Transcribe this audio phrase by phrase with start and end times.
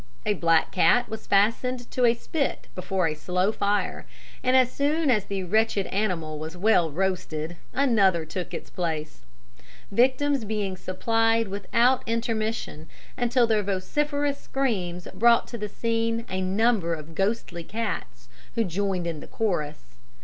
[0.25, 4.07] A black cat was fastened to a spit before a slow fire,
[4.41, 9.25] and as soon as the wretched animal was well roasted, another took its place;
[9.91, 16.95] victims being supplied without intermission, until their vociferous screams brought to the scene a number
[16.95, 19.97] of ghostly cats who joined in the chorus.